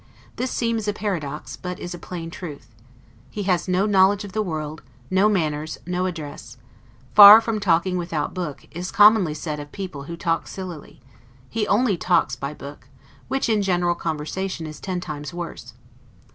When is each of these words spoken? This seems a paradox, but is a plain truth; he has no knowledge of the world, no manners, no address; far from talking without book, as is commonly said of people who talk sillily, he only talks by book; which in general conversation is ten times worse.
This 0.37 0.49
seems 0.49 0.87
a 0.87 0.93
paradox, 0.93 1.55
but 1.55 1.79
is 1.79 1.93
a 1.93 1.99
plain 1.99 2.31
truth; 2.31 2.73
he 3.29 3.43
has 3.43 3.67
no 3.67 3.85
knowledge 3.85 4.23
of 4.23 4.31
the 4.31 4.41
world, 4.41 4.81
no 5.11 5.29
manners, 5.29 5.77
no 5.85 6.07
address; 6.07 6.57
far 7.13 7.39
from 7.39 7.59
talking 7.59 7.99
without 7.99 8.33
book, 8.33 8.63
as 8.75 8.87
is 8.87 8.91
commonly 8.91 9.35
said 9.35 9.59
of 9.59 9.71
people 9.71 10.05
who 10.05 10.17
talk 10.17 10.47
sillily, 10.47 11.01
he 11.51 11.67
only 11.67 11.97
talks 11.97 12.35
by 12.35 12.51
book; 12.51 12.87
which 13.27 13.47
in 13.47 13.61
general 13.61 13.93
conversation 13.93 14.65
is 14.65 14.79
ten 14.79 14.99
times 15.01 15.35
worse. 15.35 15.73